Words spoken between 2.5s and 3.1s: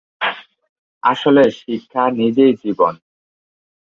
জীবন।